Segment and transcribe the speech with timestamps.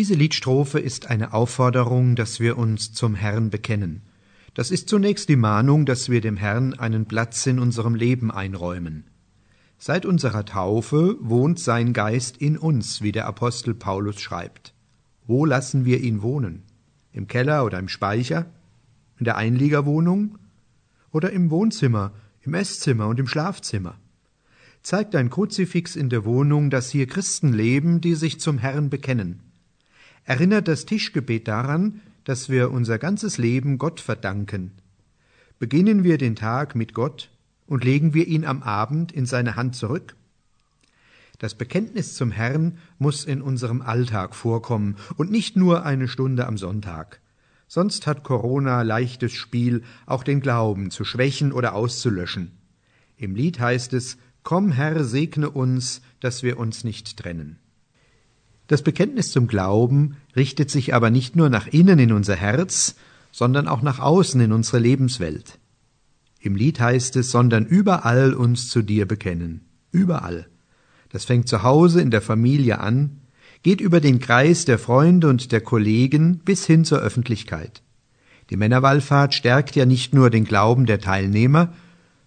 [0.00, 4.00] Diese Liedstrophe ist eine Aufforderung, dass wir uns zum Herrn bekennen.
[4.54, 9.04] Das ist zunächst die Mahnung, dass wir dem Herrn einen Platz in unserem Leben einräumen.
[9.76, 14.72] Seit unserer Taufe wohnt sein Geist in uns, wie der Apostel Paulus schreibt.
[15.26, 16.62] Wo lassen wir ihn wohnen?
[17.12, 18.46] Im Keller oder im Speicher?
[19.18, 20.38] In der Einliegerwohnung?
[21.12, 23.96] Oder im Wohnzimmer, im Esszimmer und im Schlafzimmer?
[24.82, 29.40] Zeigt ein Kruzifix in der Wohnung, dass hier Christen leben, die sich zum Herrn bekennen.
[30.24, 34.72] Erinnert das Tischgebet daran, dass wir unser ganzes Leben Gott verdanken.
[35.58, 37.30] Beginnen wir den Tag mit Gott
[37.66, 40.14] und legen wir ihn am Abend in seine Hand zurück?
[41.40, 46.58] Das Bekenntnis zum Herrn muss in unserem Alltag vorkommen und nicht nur eine Stunde am
[46.58, 47.22] Sonntag.
[47.66, 52.58] Sonst hat Corona leichtes Spiel, auch den Glauben zu schwächen oder auszulöschen.
[53.16, 57.58] Im Lied heißt es, Komm Herr, segne uns, dass wir uns nicht trennen.
[58.66, 62.96] Das Bekenntnis zum Glauben richtet sich aber nicht nur nach innen in unser Herz,
[63.32, 65.58] sondern auch nach außen in unsere Lebenswelt.
[66.38, 69.62] Im Lied heißt es, sondern überall uns zu dir bekennen.
[69.90, 70.49] Überall.
[71.10, 73.20] Das fängt zu Hause in der Familie an,
[73.62, 77.82] geht über den Kreis der Freunde und der Kollegen bis hin zur Öffentlichkeit.
[78.48, 81.72] Die Männerwallfahrt stärkt ja nicht nur den Glauben der Teilnehmer,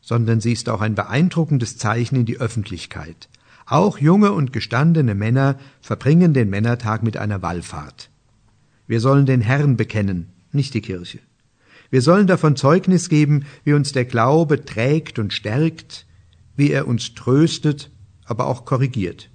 [0.00, 3.28] sondern sie ist auch ein beeindruckendes Zeichen in die Öffentlichkeit.
[3.66, 8.10] Auch junge und gestandene Männer verbringen den Männertag mit einer Wallfahrt.
[8.86, 11.20] Wir sollen den Herrn bekennen, nicht die Kirche.
[11.90, 16.06] Wir sollen davon Zeugnis geben, wie uns der Glaube trägt und stärkt,
[16.56, 17.90] wie er uns tröstet,
[18.26, 19.30] aber auch korrigiert.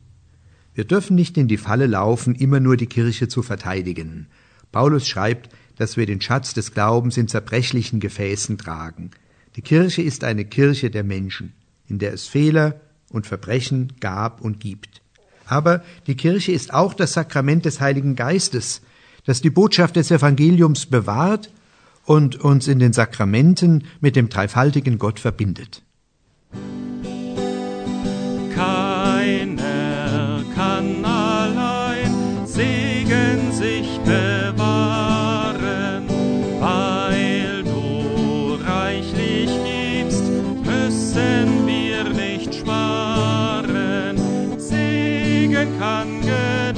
[0.73, 4.27] Wir dürfen nicht in die Falle laufen, immer nur die Kirche zu verteidigen.
[4.71, 9.11] Paulus schreibt, dass wir den Schatz des Glaubens in zerbrechlichen Gefäßen tragen.
[9.55, 11.53] Die Kirche ist eine Kirche der Menschen,
[11.87, 12.79] in der es Fehler
[13.11, 15.01] und Verbrechen gab und gibt.
[15.45, 18.81] Aber die Kirche ist auch das Sakrament des Heiligen Geistes,
[19.25, 21.51] das die Botschaft des Evangeliums bewahrt
[22.05, 25.83] und uns in den Sakramenten mit dem dreifaltigen Gott verbindet.
[45.79, 46.77] Kann gedeihen,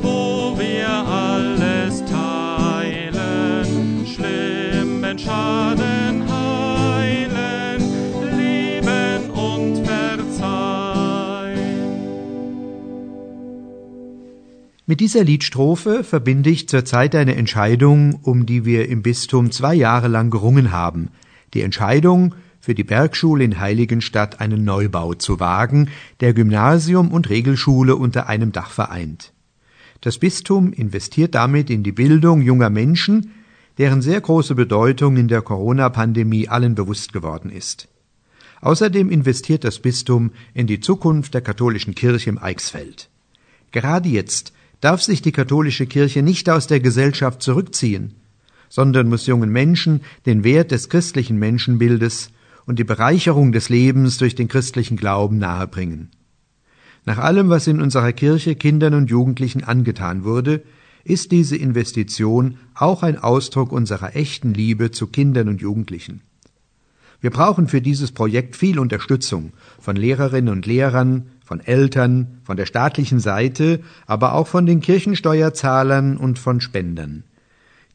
[0.00, 3.66] wo wir alles teilen,
[4.06, 7.82] schlimmen Schaden heilen,
[8.36, 11.56] lieben und verzeihen.
[14.86, 20.06] Mit dieser Liedstrophe verbinde ich zurzeit eine Entscheidung, um die wir im Bistum zwei Jahre
[20.06, 21.08] lang gerungen haben.
[21.52, 25.90] Die Entscheidung, für die Bergschule in Heiligenstadt einen Neubau zu wagen,
[26.20, 29.32] der Gymnasium und Regelschule unter einem Dach vereint.
[30.00, 33.32] Das Bistum investiert damit in die Bildung junger Menschen,
[33.78, 37.88] deren sehr große Bedeutung in der Corona-Pandemie allen bewusst geworden ist.
[38.60, 43.10] Außerdem investiert das Bistum in die Zukunft der katholischen Kirche im Eichsfeld.
[43.72, 48.14] Gerade jetzt darf sich die katholische Kirche nicht aus der Gesellschaft zurückziehen,
[48.68, 52.30] sondern muss jungen Menschen den Wert des christlichen Menschenbildes
[52.66, 56.10] und die Bereicherung des Lebens durch den christlichen Glauben nahebringen.
[57.04, 60.62] Nach allem, was in unserer Kirche Kindern und Jugendlichen angetan wurde,
[61.04, 66.20] ist diese Investition auch ein Ausdruck unserer echten Liebe zu Kindern und Jugendlichen.
[67.20, 72.66] Wir brauchen für dieses Projekt viel Unterstützung von Lehrerinnen und Lehrern, von Eltern, von der
[72.66, 77.24] staatlichen Seite, aber auch von den Kirchensteuerzahlern und von Spendern.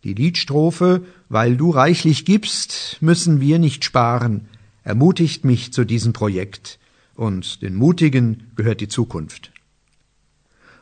[0.04, 4.48] Die Liedstrophe Weil du reichlich gibst, müssen wir nicht sparen,
[4.88, 6.80] ermutigt mich zu diesem Projekt,
[7.14, 9.52] und den Mutigen gehört die Zukunft.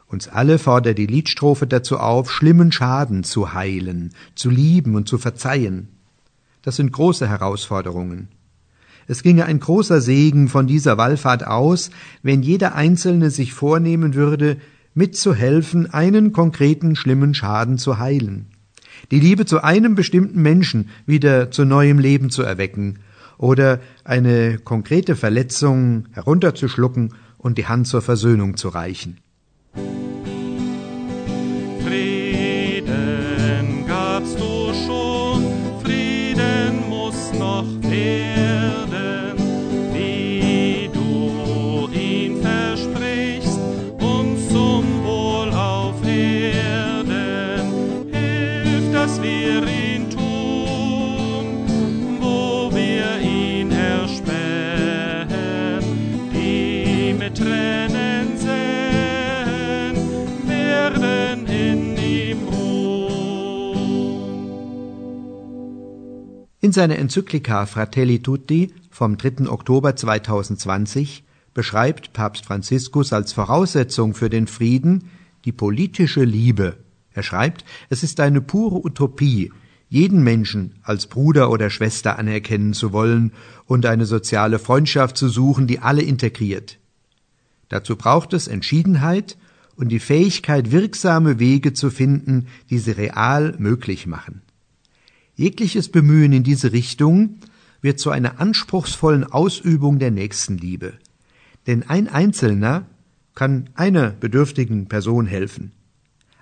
[0.06, 5.18] Uns alle fordert die Liedstrophe dazu auf, schlimmen Schaden zu heilen, zu lieben und zu
[5.18, 5.88] verzeihen.
[6.62, 8.28] Das sind große Herausforderungen.
[9.08, 11.90] Es ginge ein großer Segen von dieser Wallfahrt aus,
[12.22, 14.58] wenn jeder Einzelne sich vornehmen würde,
[14.94, 18.50] mitzuhelfen, einen konkreten schlimmen Schaden zu heilen.
[19.10, 23.00] Die Liebe zu einem bestimmten Menschen wieder zu neuem Leben zu erwecken
[23.38, 29.20] oder eine konkrete Verletzung herunterzuschlucken und die Hand zur Versöhnung zu reichen.
[57.26, 59.96] Mit Tränen säen,
[60.48, 63.80] werden in ihm ruhen.
[66.62, 69.50] In seiner Enzyklika Fratelli Tutti vom 3.
[69.50, 71.24] Oktober 2020
[71.56, 75.10] beschreibt Papst Franziskus als Voraussetzung für den Frieden
[75.46, 76.78] die politische Liebe.
[77.12, 79.52] Er schreibt, es ist eine pure Utopie,
[79.90, 83.32] jeden Menschen als Bruder oder Schwester anerkennen zu wollen
[83.66, 86.78] und eine soziale Freundschaft zu suchen, die alle integriert.
[87.70, 89.38] Dazu braucht es Entschiedenheit
[89.76, 94.42] und die Fähigkeit, wirksame Wege zu finden, die sie real möglich machen.
[95.36, 97.40] Jegliches Bemühen in diese Richtung
[97.82, 100.94] wird zu einer anspruchsvollen Ausübung der Nächstenliebe.
[101.68, 102.86] Denn ein Einzelner
[103.34, 105.72] kann einer bedürftigen Person helfen.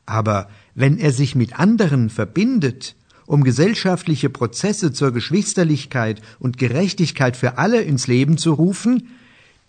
[0.05, 7.57] Aber wenn er sich mit anderen verbindet, um gesellschaftliche Prozesse zur Geschwisterlichkeit und Gerechtigkeit für
[7.57, 9.09] alle ins Leben zu rufen,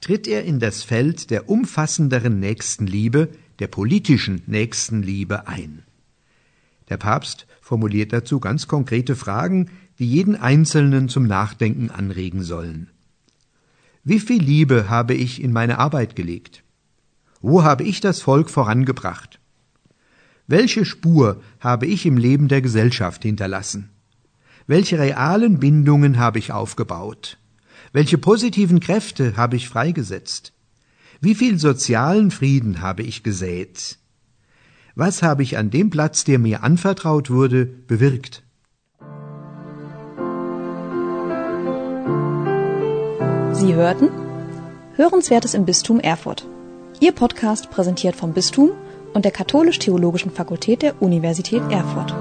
[0.04, 5.82] tritt er in das Feld der umfassenderen Nächstenliebe, der politischen Nächstenliebe ein.
[6.90, 12.90] Der Papst formuliert dazu ganz konkrete Fragen, die jeden Einzelnen zum Nachdenken anregen sollen.
[14.02, 16.64] Wie viel Liebe habe ich in meine Arbeit gelegt?
[17.40, 19.40] Wo habe ich das Volk vorangebracht?
[20.46, 23.88] Welche Spur habe ich im Leben der Gesellschaft hinterlassen?
[24.66, 27.38] Welche realen Bindungen habe ich aufgebaut?
[27.94, 30.52] Welche positiven Kräfte habe ich freigesetzt?
[31.20, 33.98] Wie viel sozialen Frieden habe ich gesät?
[34.96, 38.42] Was habe ich an dem Platz, der mir anvertraut wurde, bewirkt?
[43.52, 44.08] Sie hörten
[44.96, 46.48] Hörenswertes im Bistum Erfurt.
[46.98, 48.72] Ihr Podcast präsentiert vom Bistum
[49.12, 52.12] und der Katholisch-Theologischen Fakultät der Universität Erfurt.